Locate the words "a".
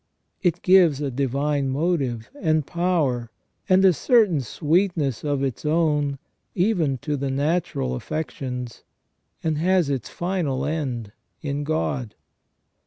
0.99-1.11, 3.85-3.93